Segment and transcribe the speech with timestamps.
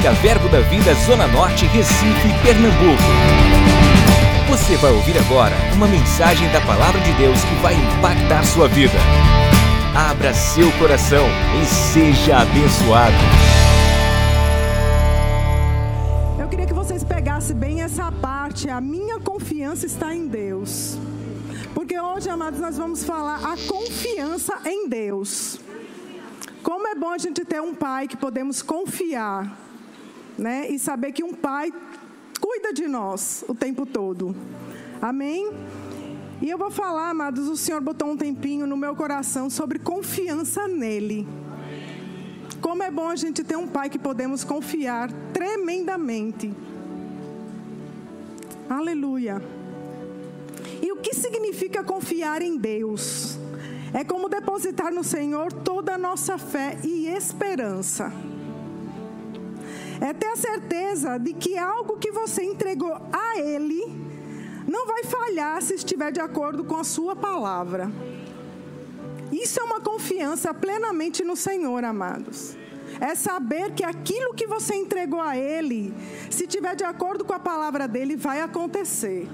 [0.00, 3.02] Evangélica Verbo da Vida Zona Norte, Recife, Pernambuco.
[4.48, 8.98] Você vai ouvir agora uma mensagem da Palavra de Deus que vai impactar sua vida.
[9.94, 11.26] Abra seu coração
[11.60, 13.14] e seja abençoado.
[16.38, 18.70] Eu queria que vocês pegassem bem essa parte.
[18.70, 20.98] A minha confiança está em Deus.
[21.74, 25.60] Porque hoje, amados, nós vamos falar a confiança em Deus.
[26.62, 29.69] Como é bom a gente ter um pai que podemos confiar,
[30.38, 30.68] né?
[30.70, 31.72] E saber que um pai
[32.40, 34.34] cuida de nós o tempo todo.
[35.00, 35.52] Amém?
[36.42, 40.66] E eu vou falar, amados, o Senhor botou um tempinho no meu coração sobre confiança
[40.66, 41.28] nele.
[42.60, 46.52] Como é bom a gente ter um pai que podemos confiar tremendamente.
[48.68, 49.42] Aleluia.
[50.82, 53.38] E o que significa confiar em Deus?
[53.92, 58.12] É como depositar no Senhor toda a nossa fé e esperança.
[60.00, 63.84] É ter a certeza de que algo que você entregou a Ele
[64.66, 67.90] não vai falhar se estiver de acordo com a Sua palavra.
[69.30, 72.56] Isso é uma confiança plenamente no Senhor, amados.
[73.00, 75.94] É saber que aquilo que você entregou a Ele,
[76.30, 79.28] se estiver de acordo com a palavra dele, vai acontecer.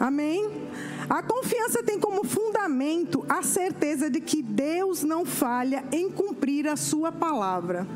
[0.00, 0.68] Amém?
[1.10, 6.76] A confiança tem como fundamento a certeza de que Deus não falha em cumprir a
[6.76, 7.86] sua palavra.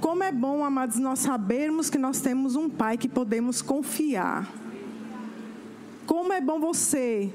[0.00, 4.48] Como é bom, amados, nós sabermos que nós temos um Pai que podemos confiar.
[6.06, 7.32] Como é bom você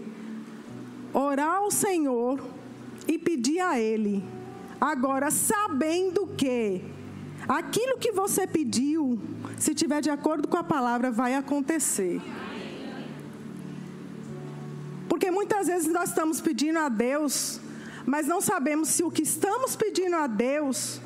[1.14, 2.40] orar ao Senhor
[3.08, 4.24] e pedir a Ele,
[4.80, 6.82] agora sabendo que
[7.48, 9.20] aquilo que você pediu,
[9.58, 12.22] se tiver de acordo com a palavra, vai acontecer.
[15.08, 17.60] Porque muitas vezes nós estamos pedindo a Deus,
[18.06, 21.02] mas não sabemos se o que estamos pedindo a Deus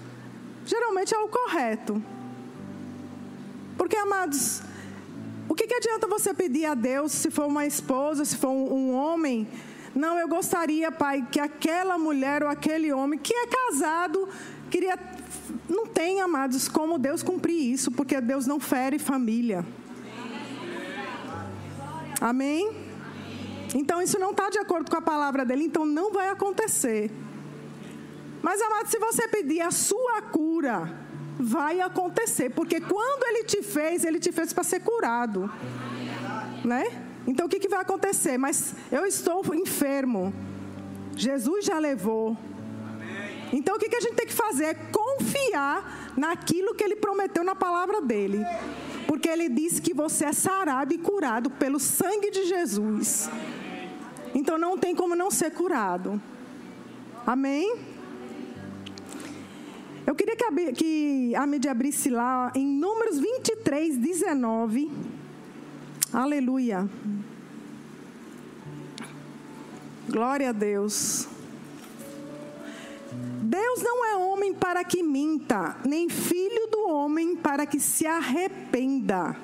[0.65, 2.01] geralmente é o correto.
[3.77, 4.61] Porque, amados,
[5.49, 8.73] o que, que adianta você pedir a Deus se for uma esposa, se for um,
[8.73, 9.47] um homem?
[9.95, 14.27] Não, eu gostaria, pai, que aquela mulher ou aquele homem que é casado
[14.69, 14.97] queria.
[15.69, 19.65] Não tem, amados, como Deus cumprir isso, porque Deus não fere família.
[22.19, 22.71] Amém?
[23.75, 27.11] Então isso não está de acordo com a palavra dele, então não vai acontecer.
[28.43, 30.93] Mas, amado, se você pedir a sua cura,
[31.39, 35.51] vai acontecer, porque quando ele te fez, ele te fez para ser curado.
[36.63, 36.85] Né?
[37.25, 38.37] Então o que, que vai acontecer?
[38.37, 40.33] Mas eu estou enfermo.
[41.15, 42.37] Jesus já levou.
[43.51, 44.65] Então o que, que a gente tem que fazer?
[44.65, 48.45] É confiar naquilo que ele prometeu na palavra dele.
[49.07, 53.29] Porque ele disse que você é sarado e curado pelo sangue de Jesus.
[54.35, 56.21] Então não tem como não ser curado.
[57.25, 57.92] Amém?
[60.05, 64.91] Eu queria que a, que a mídia abrisse lá em Números 23, 19.
[66.11, 66.89] Aleluia.
[70.09, 71.27] Glória a Deus.
[73.43, 79.37] Deus não é homem para que minta, nem filho do homem para que se arrependa.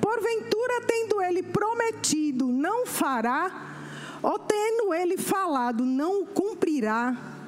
[0.00, 3.74] Porventura, tendo ele prometido, não fará,
[4.22, 7.41] ou tendo ele falado, não o cumprirá.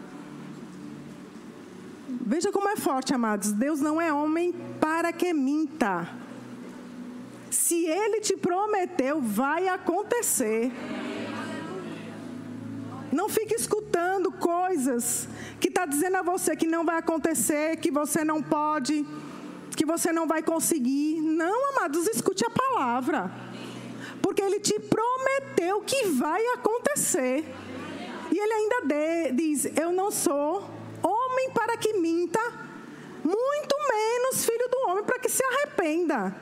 [2.27, 3.53] Veja como é forte, amados.
[3.53, 6.09] Deus não é homem para que minta.
[7.51, 10.73] Se ele te prometeu, vai acontecer.
[13.13, 15.29] Não fique escutando coisas
[15.61, 19.07] que está dizendo a você que não vai acontecer, que você não pode,
[19.77, 21.21] que você não vai conseguir.
[21.21, 23.31] Não, amados, escute a palavra
[24.25, 27.45] porque ele te prometeu que vai acontecer.
[28.33, 30.74] E ele ainda de, diz: Eu não sou
[31.35, 32.41] homem para que minta,
[33.25, 36.35] muito menos filho do homem para que se arrependa.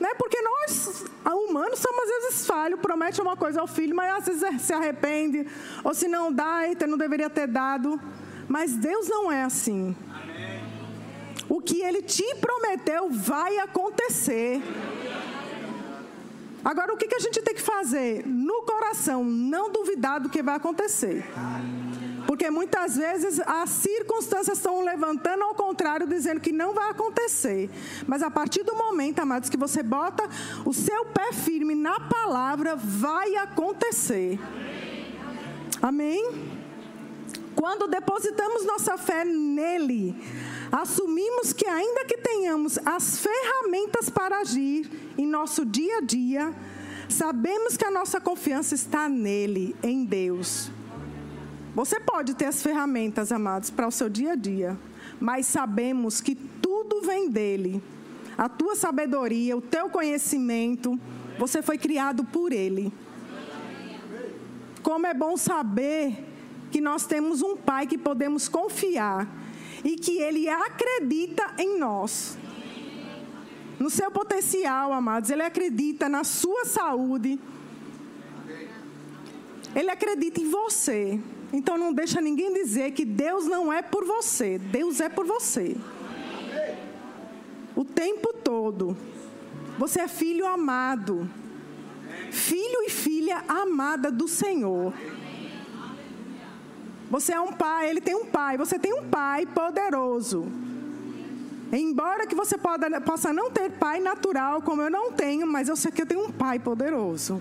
[0.00, 0.08] Né?
[0.18, 4.62] Porque nós, humanos, somos às vezes falhos, promete uma coisa ao filho, mas às vezes
[4.62, 5.46] se arrepende,
[5.84, 8.00] ou se não dá, eita, não deveria ter dado.
[8.48, 9.96] Mas Deus não é assim.
[11.48, 14.60] O que ele te prometeu vai acontecer.
[16.64, 18.26] Agora, o que, a gente tem que fazer?
[18.26, 21.24] No coração, não duvidar do que vai acontecer.
[22.26, 27.70] Porque muitas vezes as circunstâncias estão levantando ao contrário, dizendo que não vai acontecer.
[28.06, 30.28] Mas a partir do momento, amados, que você bota
[30.64, 34.38] o seu pé firme na palavra, vai acontecer.
[35.82, 36.54] Amém?
[37.54, 40.14] Quando depositamos nossa fé nele,
[40.72, 46.54] assumimos que, ainda que tenhamos as ferramentas para agir em nosso dia a dia,
[47.08, 50.70] sabemos que a nossa confiança está nele, em Deus.
[51.74, 54.78] Você pode ter as ferramentas, amados, para o seu dia a dia,
[55.18, 57.82] mas sabemos que tudo vem dele.
[58.38, 60.98] A tua sabedoria, o teu conhecimento,
[61.36, 62.92] você foi criado por ele.
[64.82, 66.24] Como é bom saber
[66.70, 69.26] que nós temos um pai que podemos confiar
[69.82, 72.38] e que ele acredita em nós.
[73.80, 77.38] No seu potencial, amados, ele acredita na sua saúde.
[79.74, 81.20] Ele acredita em você.
[81.56, 84.58] Então não deixa ninguém dizer que Deus não é por você.
[84.58, 85.76] Deus é por você.
[87.76, 88.96] O tempo todo.
[89.78, 91.30] Você é filho amado.
[92.32, 94.92] Filho e filha amada do Senhor.
[97.08, 98.56] Você é um pai, ele tem um pai.
[98.56, 100.48] Você tem um pai poderoso.
[101.72, 102.56] Embora que você
[103.06, 106.24] possa não ter pai natural, como eu não tenho, mas eu sei que eu tenho
[106.24, 107.40] um pai poderoso.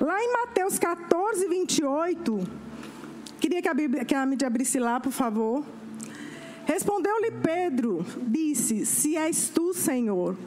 [0.00, 2.40] Lá em Mateus 14, 28,
[3.38, 5.62] queria que a, Bíblia, que a mídia abrisse lá, por favor.
[6.64, 10.38] Respondeu-lhe Pedro, disse: Se és tu, Senhor.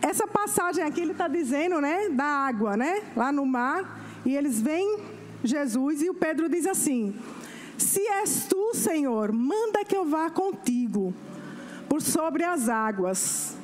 [0.00, 4.60] Essa passagem aqui ele está dizendo, né, da água, né, lá no mar, e eles
[4.60, 4.98] veem
[5.44, 7.14] Jesus e o Pedro diz assim:
[7.78, 11.14] Se és tu, Senhor, manda que eu vá contigo
[11.88, 13.56] por sobre as águas.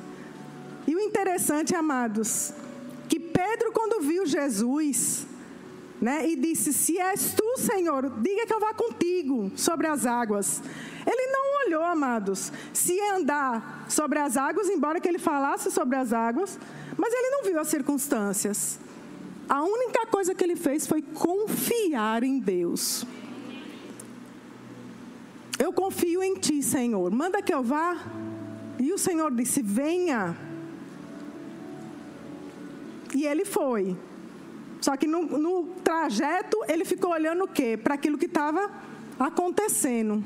[0.87, 2.53] E o interessante, amados,
[3.39, 5.25] Pedro, quando viu Jesus,
[6.01, 10.61] né, e disse: Se és tu, Senhor, diga que eu vá contigo sobre as águas.
[11.07, 16.11] Ele não olhou, amados, se andar sobre as águas, embora que ele falasse sobre as
[16.11, 16.59] águas,
[16.97, 18.77] mas ele não viu as circunstâncias.
[19.47, 23.05] A única coisa que ele fez foi confiar em Deus.
[25.57, 27.09] Eu confio em ti, Senhor.
[27.09, 27.97] Manda que eu vá.
[28.77, 30.48] E o Senhor disse: Venha.
[33.13, 33.95] E ele foi.
[34.81, 37.77] Só que no, no trajeto ele ficou olhando o quê?
[37.77, 38.69] Para aquilo que estava
[39.19, 40.23] acontecendo.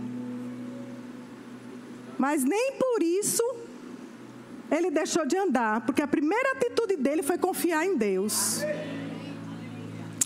[2.18, 3.44] Mas nem por isso
[4.72, 8.62] ele deixou de andar, porque a primeira atitude dele foi confiar em Deus.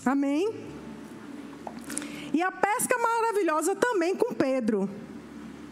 [0.04, 0.54] Amém?
[2.32, 4.88] E a pesca maravilhosa também com Pedro.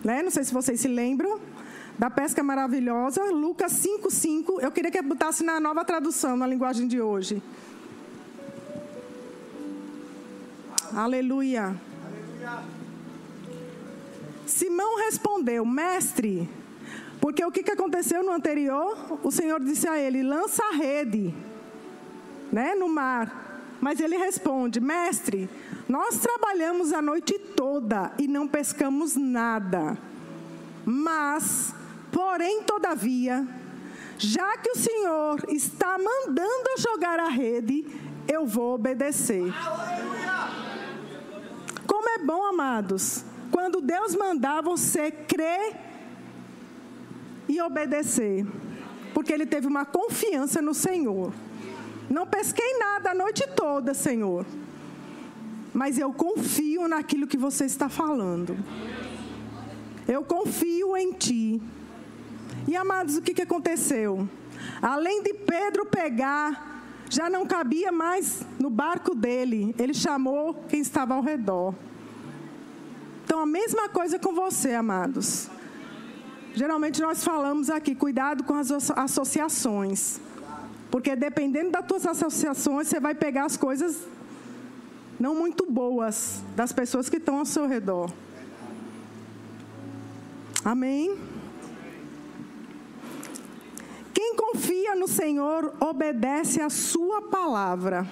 [0.03, 0.23] Né?
[0.23, 1.41] Não sei se vocês se lembram
[1.99, 4.61] da pesca maravilhosa, Lucas 5,5.
[4.61, 7.43] Eu queria que botasse na nova tradução, na linguagem de hoje.
[10.95, 11.75] Aleluia.
[12.45, 12.63] Aleluia.
[14.47, 16.49] Simão respondeu, mestre,
[17.21, 19.19] porque o que, que aconteceu no anterior?
[19.23, 21.35] O Senhor disse a ele: lança a rede
[22.53, 23.45] né, no mar.
[23.81, 25.49] Mas ele responde: mestre,
[25.89, 29.99] nós trabalhamos a noite toda e não pescamos nada.
[30.85, 31.75] Mas
[32.17, 33.47] Porém, todavia,
[34.17, 37.85] já que o Senhor está mandando jogar a rede,
[38.27, 39.53] eu vou obedecer.
[41.87, 45.77] Como é bom, amados, quando Deus mandar você crer
[47.47, 48.47] e obedecer,
[49.13, 51.35] porque ele teve uma confiança no Senhor.
[52.09, 54.47] Não pesquei nada a noite toda, Senhor,
[55.75, 58.57] mas eu confio naquilo que você está falando.
[60.09, 61.61] Eu confio em Ti.
[62.67, 64.29] E amados, o que, que aconteceu?
[64.83, 71.15] Além de Pedro pegar, já não cabia mais no barco dele, ele chamou quem estava
[71.15, 71.75] ao redor.
[73.25, 75.49] Então, a mesma coisa com você, amados.
[76.55, 80.21] Geralmente nós falamos aqui, cuidado com as associações.
[80.91, 84.07] Porque dependendo das tuas associações, você vai pegar as coisas
[85.19, 88.11] não muito boas das pessoas que estão ao seu redor.
[90.65, 91.17] Amém?
[94.17, 98.09] Quem confia no Senhor obedece a sua palavra.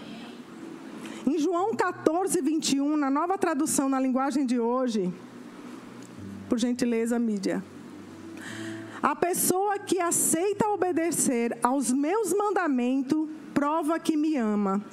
[1.26, 5.10] Em João 14, 21, na nova tradução na linguagem de hoje,
[6.46, 7.64] por gentileza, mídia.
[9.02, 14.84] A pessoa que aceita obedecer aos meus mandamentos prova que me ama.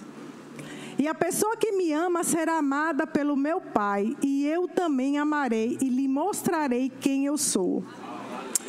[0.97, 5.77] E a pessoa que me ama será amada pelo meu Pai, e eu também amarei
[5.81, 7.83] e lhe mostrarei quem eu sou.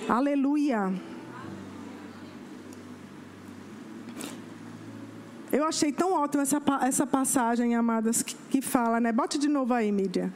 [0.09, 0.93] Aleluia.
[5.53, 9.13] Eu achei tão ótima essa, essa passagem, amadas, que, que fala, né?
[9.13, 10.33] Bote de novo aí, mídia.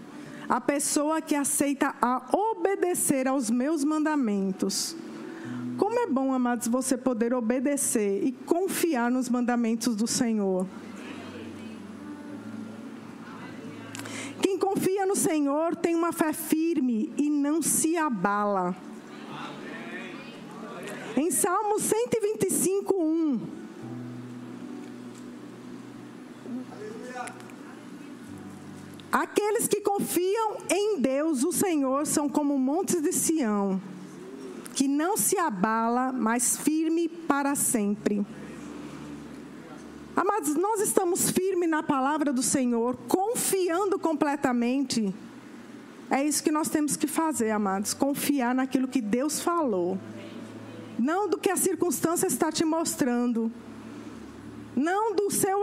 [0.47, 4.95] A pessoa que aceita a obedecer aos meus mandamentos.
[5.79, 10.67] Como é bom, amados, você poder obedecer e confiar nos mandamentos do Senhor.
[14.43, 18.77] Quem confia no Senhor tem uma fé firme e não se abala.
[21.17, 23.56] Em Salmo 125, 1.
[29.17, 33.81] Aqueles que confiam em Deus, o Senhor, são como montes de Sião,
[34.75, 38.27] que não se abala, mas firme para sempre.
[40.15, 45.15] Amados, nós estamos firmes na palavra do Senhor, confiando completamente.
[46.11, 49.99] É isso que nós temos que fazer, amados, confiar naquilo que Deus falou.
[50.99, 53.51] Não do que a circunstância está te mostrando.
[54.77, 55.59] Não do seu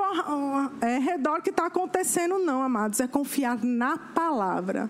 [0.81, 2.99] é, redor que está acontecendo, não, amados.
[2.99, 4.89] É confiar na palavra.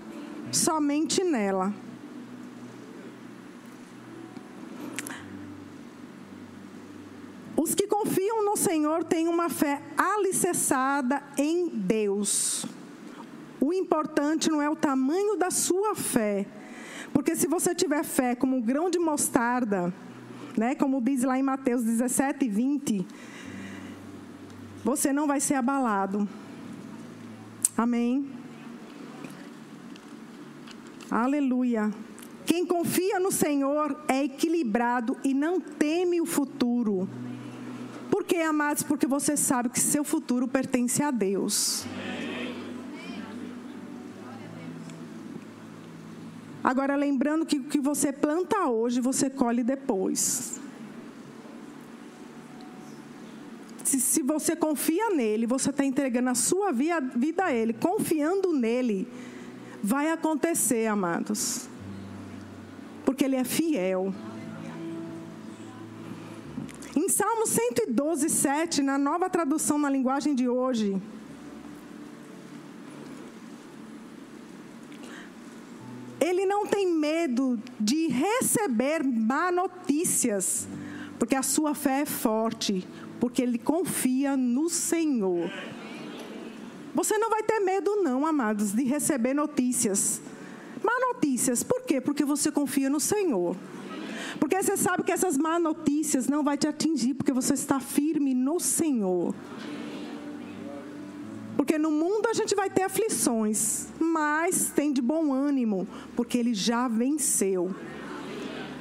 [0.49, 1.73] Somente nela.
[7.57, 12.65] Os que confiam no Senhor têm uma fé alicerçada em Deus.
[13.59, 16.45] O importante não é o tamanho da sua fé.
[17.11, 19.93] Porque se você tiver fé como um grão de mostarda,
[20.57, 23.05] né, como diz lá em Mateus 17, 20,
[24.83, 26.27] você não vai ser abalado.
[27.77, 28.29] Amém?
[31.09, 31.91] Aleluia.
[32.45, 37.07] Quem confia no Senhor é equilibrado e não teme o futuro.
[38.11, 38.83] Por que, amados?
[38.83, 41.85] Porque você sabe que seu futuro pertence a Deus.
[46.63, 50.61] Agora, lembrando que o que você planta hoje, você colhe depois.
[53.93, 59.07] Se, se você confia nele, você está entregando a sua vida a ele, confiando nele,
[59.83, 61.69] vai acontecer, amados.
[63.05, 64.11] Porque ele é fiel.
[66.95, 70.99] Em Salmo 112, 7, na nova tradução na linguagem de hoje,
[76.19, 80.67] ele não tem medo de receber má notícias,
[81.19, 82.87] porque a sua fé é forte,
[83.23, 85.49] porque ele confia no Senhor.
[86.93, 90.21] Você não vai ter medo, não, amados, de receber notícias.
[90.83, 92.01] Má notícias, por quê?
[92.01, 93.55] Porque você confia no Senhor.
[94.41, 98.33] Porque você sabe que essas má notícias não vai te atingir, porque você está firme
[98.33, 99.33] no Senhor.
[101.55, 106.53] Porque no mundo a gente vai ter aflições, mas tem de bom ânimo, porque ele
[106.53, 107.73] já venceu.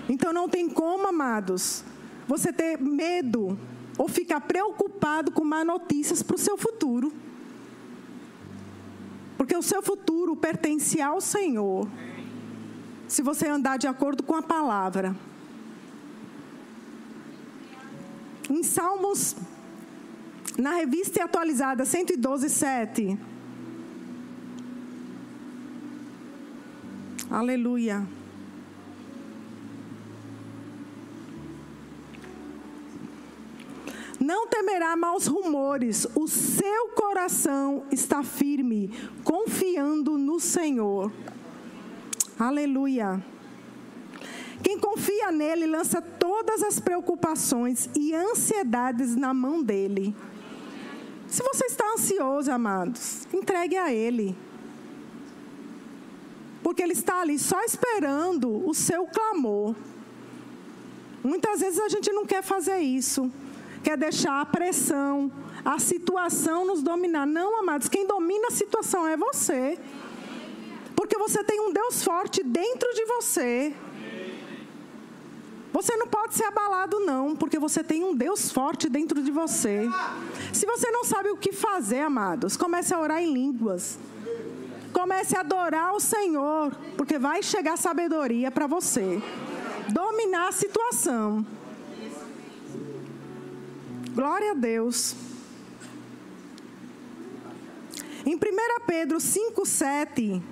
[0.08, 1.84] Então não tem como, amados,
[2.26, 3.56] você ter medo
[3.98, 7.12] ou ficar preocupado com má notícias para o seu futuro.
[9.36, 11.88] Porque o seu futuro pertence ao Senhor.
[13.08, 15.14] Se você andar de acordo com a palavra.
[18.48, 19.36] Em Salmos,
[20.58, 23.18] na revista atualizada 112, 7.
[27.30, 28.06] Aleluia.
[34.22, 38.88] Não temerá maus rumores, o seu coração está firme,
[39.24, 41.10] confiando no Senhor.
[42.38, 43.20] Aleluia.
[44.62, 50.14] Quem confia nele lança todas as preocupações e ansiedades na mão dele.
[51.26, 54.36] Se você está ansioso, amados, entregue a ele.
[56.62, 59.74] Porque ele está ali só esperando o seu clamor.
[61.24, 63.28] Muitas vezes a gente não quer fazer isso.
[63.82, 65.30] Quer deixar a pressão,
[65.64, 67.26] a situação nos dominar.
[67.26, 69.78] Não, amados, quem domina a situação é você.
[70.94, 73.74] Porque você tem um Deus forte dentro de você.
[75.72, 79.88] Você não pode ser abalado, não, porque você tem um Deus forte dentro de você.
[80.52, 83.98] Se você não sabe o que fazer, amados, comece a orar em línguas.
[84.92, 89.22] Comece a adorar o Senhor, porque vai chegar sabedoria para você.
[89.88, 91.44] Dominar a situação.
[94.14, 95.14] Glória a Deus.
[98.24, 98.38] Em 1
[98.86, 100.42] Pedro 5, 7.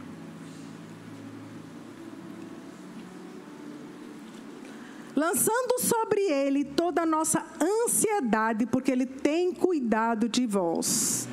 [5.21, 11.29] lançando sobre ele toda a nossa ansiedade, porque ele tem cuidado de vós.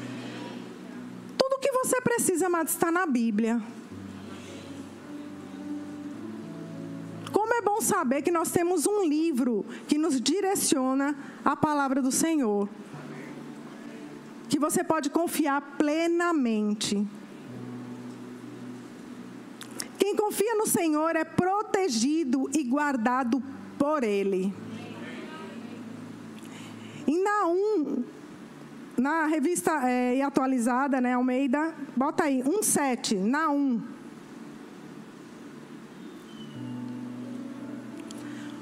[1.38, 3.62] Tudo que você precisa, amado, está na Bíblia.
[7.68, 12.70] Bom saber que nós temos um livro que nos direciona a palavra do Senhor.
[14.48, 17.06] Que você pode confiar plenamente.
[20.00, 23.44] Quem confia no Senhor é protegido e guardado
[23.78, 24.54] por ele.
[27.06, 28.06] Em Naum,
[28.98, 33.97] na revista é, atualizada, né, Almeida, bota aí, 1,7, Naum.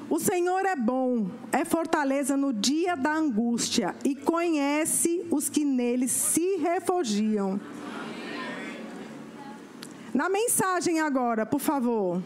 [0.10, 6.08] O Senhor é bom, é fortaleza no dia da angústia e conhece os que nele
[6.08, 7.60] se refugiam.
[10.14, 12.22] Na mensagem agora, por favor.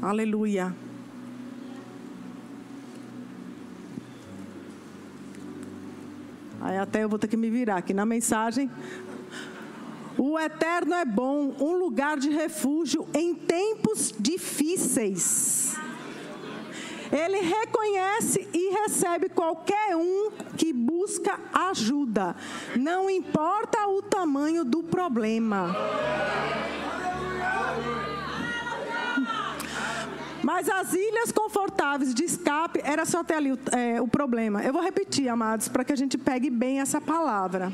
[0.00, 0.74] Aleluia.
[6.60, 8.70] Aí até eu vou ter que me virar aqui na mensagem.
[10.18, 15.76] O eterno é bom, um lugar de refúgio em tempos difíceis.
[17.12, 22.34] Ele reconhece e recebe qualquer um que busca ajuda,
[22.76, 25.74] não importa o tamanho do problema.
[30.42, 34.62] Mas as ilhas confortáveis de escape era só ter ali é, o problema.
[34.62, 37.72] Eu vou repetir, amados, para que a gente pegue bem essa palavra.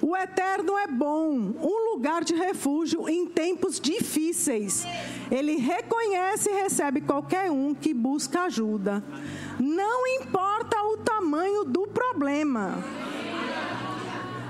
[0.00, 4.86] O eterno é bom, um lugar de refúgio em tempos difíceis.
[5.30, 9.02] Ele reconhece e recebe qualquer um que busca ajuda.
[9.58, 12.82] Não importa o tamanho do problema.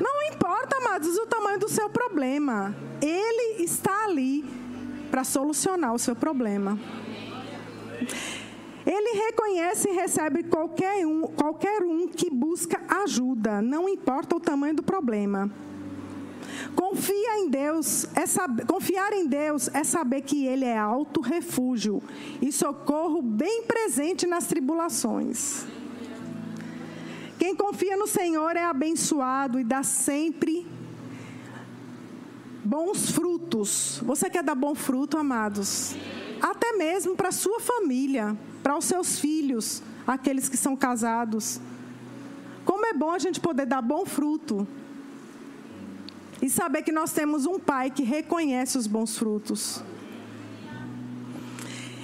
[0.01, 2.77] Não importa, amados, o tamanho do seu problema.
[3.01, 4.45] Ele está ali
[5.11, 6.79] para solucionar o seu problema.
[8.89, 14.77] Ele reconhece e recebe qualquer um, qualquer um que busca ajuda, não importa o tamanho
[14.77, 15.51] do problema.
[16.75, 22.03] Confia em Deus, é saber, confiar em Deus é saber que Ele é alto refúgio
[22.41, 25.67] e socorro bem presente nas tribulações.
[27.39, 30.67] Quem confia no Senhor é abençoado e dá sempre
[32.65, 34.01] bons frutos.
[34.03, 35.95] Você quer dar bom fruto, amados?
[36.41, 41.59] Até mesmo para a sua família para os seus filhos, aqueles que são casados.
[42.67, 44.69] Como é bom a gente poder dar bom fruto.
[46.43, 49.83] E saber que nós temos um pai que reconhece os bons frutos.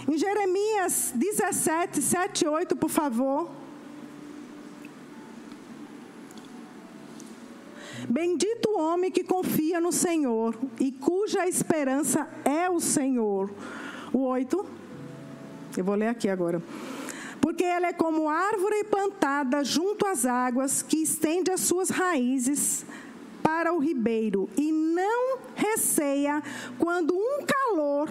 [0.09, 3.51] Em Jeremias 17, 7 e 8, por favor.
[8.09, 13.51] Bendito o homem que confia no Senhor e cuja esperança é o Senhor.
[14.15, 14.65] O 8.
[15.77, 16.63] Eu vou ler aqui agora.
[17.41, 22.87] Porque ela é como árvore plantada junto às águas, que estende as suas raízes
[23.43, 26.41] para o ribeiro e não receia
[26.79, 28.09] quando um calor,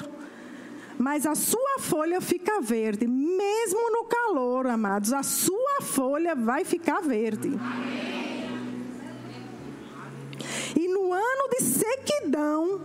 [0.98, 3.08] mas a sua folha fica verde.
[3.08, 7.50] Mesmo no calor, amados, a sua folha vai ficar verde.
[10.78, 12.82] E no ano de sequidão,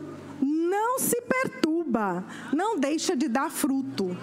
[0.98, 4.16] não se perturba, não deixa de dar fruto.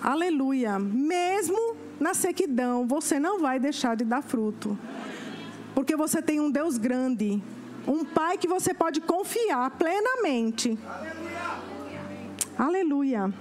[0.00, 0.78] Aleluia.
[0.78, 4.78] Mesmo na sequidão, você não vai deixar de dar fruto.
[5.74, 7.42] Porque você tem um Deus grande,
[7.86, 10.78] um Pai que você pode confiar plenamente.
[10.86, 11.40] Aleluia.
[12.56, 13.34] Aleluia.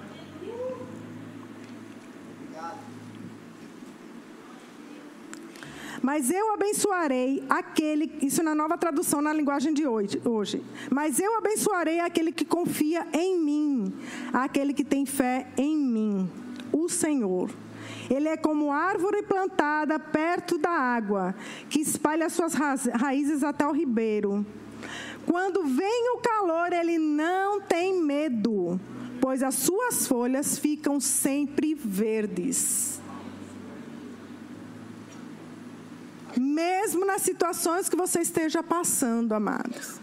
[6.02, 10.64] Mas eu abençoarei aquele, isso na nova tradução na linguagem de hoje, hoje.
[10.90, 13.94] Mas eu abençoarei aquele que confia em mim,
[14.32, 16.30] aquele que tem fé em mim
[16.72, 17.50] o Senhor.
[18.10, 21.36] Ele é como árvore plantada perto da água,
[21.70, 24.46] que espalha suas raízes até o ribeiro.
[25.26, 28.80] Quando vem o calor, ele não tem medo,
[29.22, 33.00] pois as suas folhas ficam sempre verdes.
[36.60, 40.02] Mesmo nas situações que você esteja passando, amados.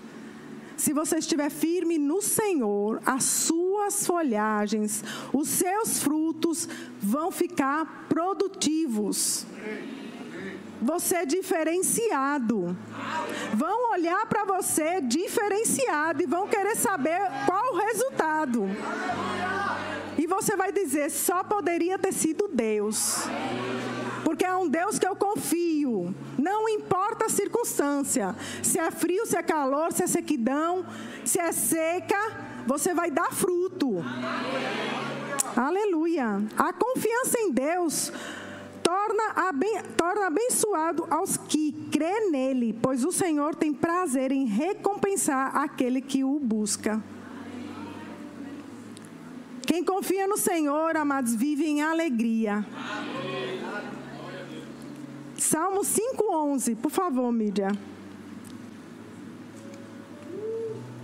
[0.74, 6.66] Se você estiver firme no Senhor, as suas folhagens, os seus frutos
[6.98, 9.46] vão ficar produtivos.
[10.80, 12.74] Você é diferenciado.
[13.52, 18.64] Vão olhar para você diferenciado e vão querer saber qual o resultado.
[20.16, 23.28] E você vai dizer: só poderia ter sido Deus
[24.26, 26.12] porque é um Deus que eu confio.
[26.36, 30.84] Não importa a circunstância, se é frio, se é calor, se é sequidão,
[31.24, 32.18] se é seca,
[32.66, 34.04] você vai dar fruto.
[35.56, 36.42] Aleluia.
[36.58, 38.12] A confiança em Deus
[38.82, 45.56] torna, aben, torna abençoado aos que crê nele, pois o Senhor tem prazer em recompensar
[45.56, 47.00] aquele que o busca.
[49.64, 52.66] Quem confia no Senhor, amados, vive em alegria.
[55.38, 57.68] Salmo 5,11, por favor, mídia.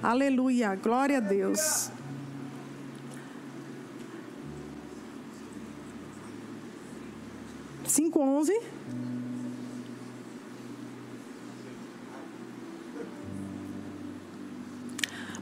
[0.03, 1.91] Aleluia, glória a Deus.
[7.87, 8.59] Cinco onze.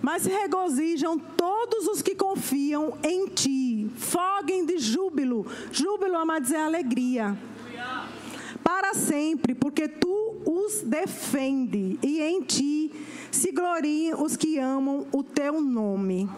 [0.03, 3.89] Mas regozijam todos os que confiam em ti.
[3.97, 5.47] Foguem de júbilo.
[5.71, 7.39] Júbilo, amados, é alegria
[8.71, 12.93] para sempre, porque tu os defende, e em ti
[13.29, 16.31] se gloriem os que amam o teu nome.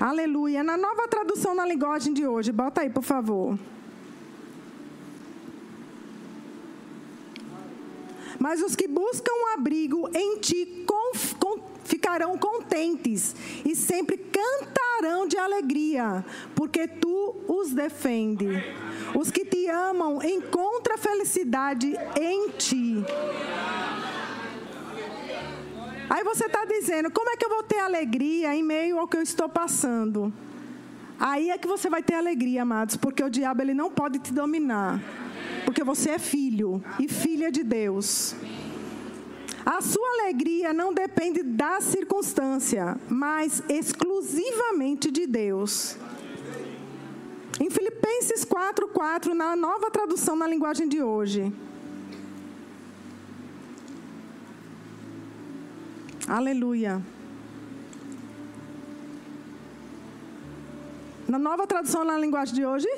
[0.00, 0.64] Aleluia.
[0.64, 3.58] Na nova tradução na linguagem de hoje, bota aí, por favor.
[8.40, 10.86] Mas os que buscam abrigo em ti
[11.86, 18.48] ficarão contentes e sempre cantarão de alegria, porque tu os defende.
[19.14, 23.04] Os que te amam encontram felicidade em ti.
[26.08, 29.16] Aí você está dizendo, como é que eu vou ter alegria em meio ao que
[29.16, 30.32] eu estou passando?
[31.18, 34.32] Aí é que você vai ter alegria, amados, porque o diabo ele não pode te
[34.32, 35.00] dominar.
[35.64, 38.36] Porque você é filho e filha de Deus.
[39.66, 45.96] A sua alegria não depende da circunstância, mas exclusivamente de Deus.
[47.58, 51.52] Em Filipenses 4:4, na nova tradução na linguagem de hoje.
[56.28, 57.02] Aleluia.
[61.26, 62.88] Na nova tradução na linguagem de hoje?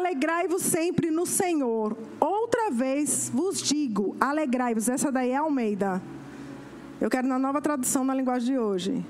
[0.00, 1.94] Alegrai-vos sempre no Senhor.
[2.18, 4.88] Outra vez vos digo, alegrai-vos.
[4.88, 6.00] Essa daí é Almeida.
[6.98, 9.04] Eu quero na nova tradução na linguagem de hoje.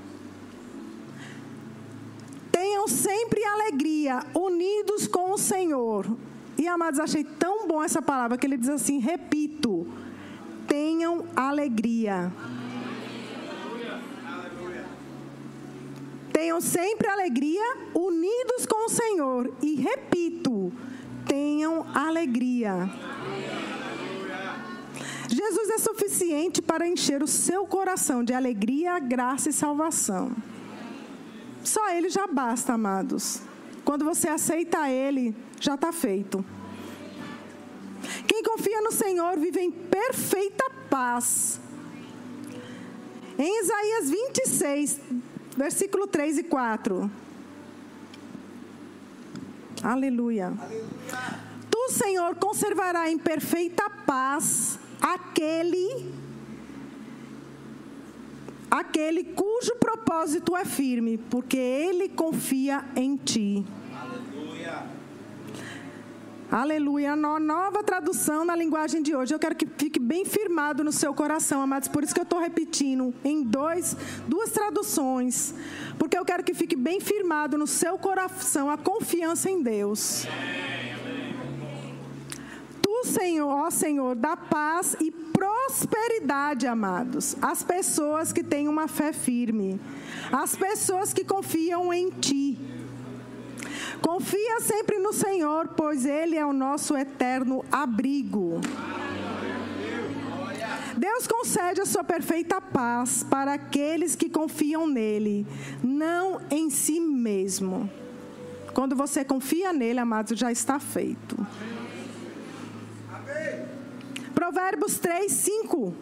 [2.50, 6.06] Tenham sempre alegria, unidos com o Senhor.
[6.58, 9.86] E amados, achei tão bom essa palavra que ele diz assim: repito,
[10.66, 12.32] tenham alegria.
[16.40, 19.52] Tenham sempre alegria, unidos com o Senhor.
[19.60, 20.72] E repito,
[21.26, 22.90] tenham alegria.
[25.28, 30.34] Jesus é suficiente para encher o seu coração de alegria, graça e salvação.
[31.62, 33.42] Só Ele já basta, amados.
[33.84, 36.42] Quando você aceita Ele, já está feito.
[38.26, 41.60] Quem confia no Senhor vive em perfeita paz.
[43.38, 45.00] Em Isaías 26,
[45.56, 47.10] versículo 3 e 4.
[49.82, 50.46] Aleluia.
[50.46, 51.50] Aleluia.
[51.70, 56.12] Tu, Senhor, conservará em perfeita paz aquele
[58.70, 63.64] aquele cujo propósito é firme, porque ele confia em ti.
[66.50, 67.14] Aleluia.
[67.14, 69.32] Nova tradução na linguagem de hoje.
[69.32, 71.86] Eu quero que fique bem firmado no seu coração, amados.
[71.86, 75.54] Por isso que eu estou repetindo em dois, duas traduções.
[75.96, 80.26] Porque eu quero que fique bem firmado no seu coração a confiança em Deus.
[82.82, 89.12] Tu, Senhor, ó Senhor, dá paz e prosperidade, amados, às pessoas que têm uma fé
[89.12, 89.80] firme,
[90.32, 92.69] às pessoas que confiam em Ti.
[94.02, 98.60] Confia sempre no Senhor, pois Ele é o nosso eterno abrigo.
[100.96, 105.46] Deus concede a sua perfeita paz para aqueles que confiam nele,
[105.82, 107.90] não em si mesmo.
[108.74, 111.36] Quando você confia nele, amado, já está feito.
[114.34, 115.94] Provérbios 3, 5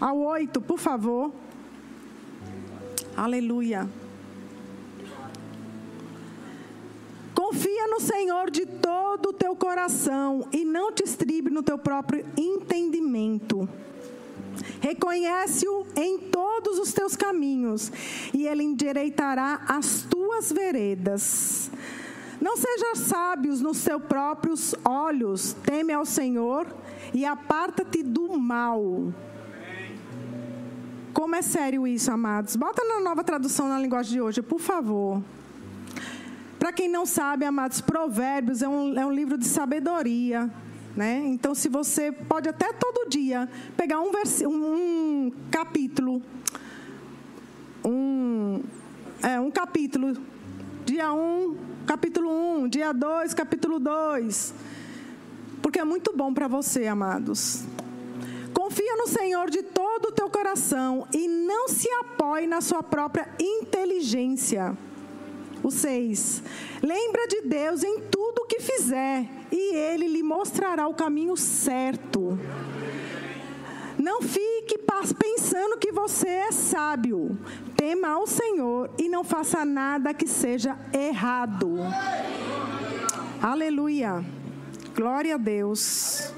[0.00, 1.32] ao 8, por favor.
[3.16, 3.88] Aleluia.
[7.36, 12.24] Confia no Senhor de todo o teu coração e não te estribe no teu próprio
[12.34, 13.68] entendimento.
[14.80, 17.92] Reconhece-o em todos os teus caminhos
[18.32, 21.70] e ele endireitará as tuas veredas.
[22.40, 26.66] Não sejam sábios nos seus próprios olhos, teme ao Senhor
[27.12, 29.12] e aparta-te do mal.
[31.12, 32.56] Como é sério isso, amados?
[32.56, 35.22] Bota na nova tradução na linguagem de hoje, por favor.
[36.66, 40.50] Para quem não sabe, amados, Provérbios é um, é um livro de sabedoria.
[40.96, 41.22] Né?
[41.26, 44.10] Então, se você pode até todo dia pegar um,
[44.48, 46.20] um capítulo,
[47.84, 48.64] um,
[49.22, 50.16] é, um capítulo,
[50.84, 54.52] dia 1, um, capítulo 1, um, dia 2, capítulo 2,
[55.62, 57.62] porque é muito bom para você, amados.
[58.52, 63.28] Confia no Senhor de todo o teu coração e não se apoie na sua própria
[63.38, 64.76] inteligência.
[65.62, 66.42] O 6.
[66.82, 72.38] Lembra de Deus em tudo o que fizer, e Ele lhe mostrará o caminho certo.
[73.98, 74.78] Não fique
[75.18, 77.38] pensando que você é sábio.
[77.76, 81.78] Tema ao Senhor e não faça nada que seja errado.
[83.42, 84.24] Aleluia.
[84.94, 86.32] Glória a Deus.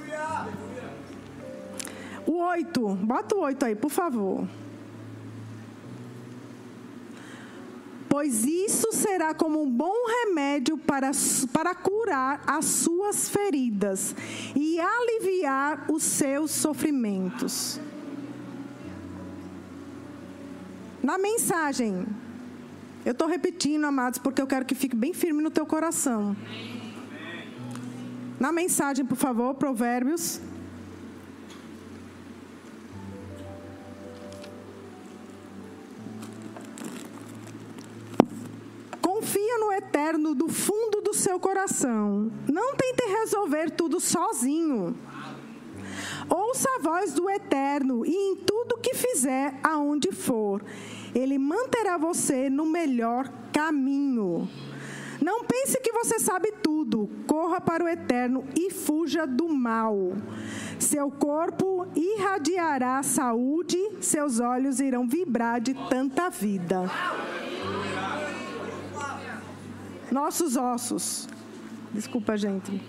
[2.27, 2.89] O 8.
[2.97, 4.47] Bota o 8 aí, por favor.
[8.09, 11.11] Pois isso será como um bom remédio para,
[11.53, 14.15] para curar as suas feridas
[14.57, 17.81] e aliviar os seus sofrimentos.
[21.03, 22.07] Na mensagem,
[23.05, 26.37] eu estou repetindo, amados, porque eu quero que fique bem firme no teu coração.
[28.39, 30.41] Na mensagem, por favor, Provérbios
[39.79, 42.31] eterno do fundo do seu coração.
[42.47, 44.97] Não tente resolver tudo sozinho.
[46.29, 50.63] Ouça a voz do eterno e em tudo que fizer, aonde for,
[51.15, 54.49] ele manterá você no melhor caminho.
[55.23, 57.09] Não pense que você sabe tudo.
[57.27, 60.13] Corra para o eterno e fuja do mal.
[60.79, 66.89] Seu corpo irradiará saúde, seus olhos irão vibrar de tanta vida
[70.11, 71.29] nossos ossos.
[71.93, 72.81] Desculpa, gente.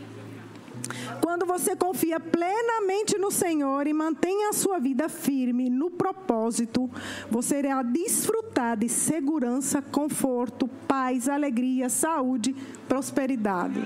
[1.21, 6.89] Quando você confia plenamente no Senhor e mantém a sua vida firme no propósito,
[7.29, 12.55] você irá desfrutar de segurança, conforto, paz, alegria, saúde,
[12.87, 13.79] prosperidade.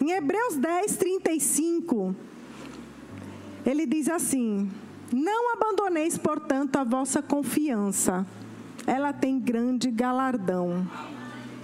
[0.00, 2.14] Em Hebreus 10, 35,
[3.64, 4.70] ele diz assim:
[5.12, 8.26] Não abandoneis, portanto, a vossa confiança,
[8.86, 10.86] ela tem grande galardão.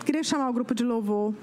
[0.04, 1.34] Queria chamar o grupo de louvor.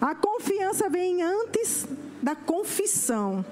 [0.00, 1.86] A confiança vem antes
[2.22, 3.44] da confissão.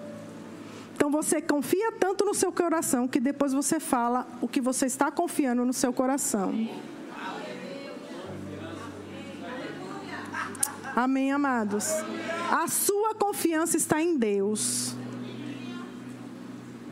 [0.95, 5.11] Então você confia tanto no seu coração que depois você fala o que você está
[5.11, 6.53] confiando no seu coração.
[10.97, 11.87] Amém, amados.
[12.51, 14.97] A sua confiança está em Deus.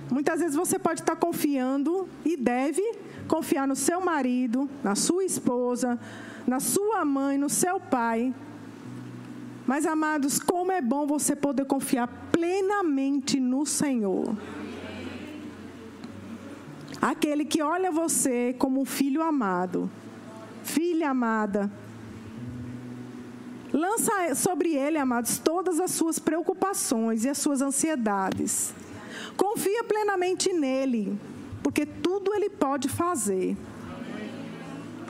[0.08, 2.82] Muitas vezes você pode estar confiando e deve
[3.26, 5.98] confiar no seu marido, na sua esposa,
[6.46, 8.34] na sua mãe, no seu pai.
[9.66, 14.36] Mas, amados, como é bom você poder confiar plenamente no Senhor.
[17.00, 19.90] Aquele que olha você como um filho amado,
[20.62, 21.70] filha amada.
[23.72, 28.72] Lança sobre ele, amados, todas as suas preocupações e as suas ansiedades.
[29.36, 31.18] Confia plenamente nele,
[31.62, 33.56] porque tudo ele pode fazer.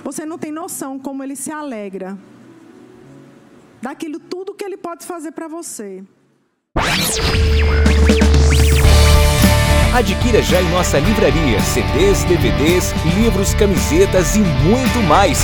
[0.06, 2.16] Você não tem noção como ele se alegra
[3.82, 6.04] daquilo tudo que ele pode fazer para você.
[9.92, 15.40] Adquira já em nossa livraria CDs, DVDs, livros, camisetas e muito mais.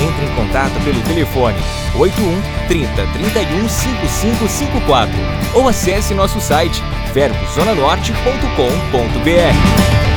[0.00, 1.58] Entre em contato pelo telefone
[1.98, 5.12] 81 30 31 5554
[5.54, 6.80] ou acesse nosso site
[7.12, 10.07] verbozonanorte.com.br.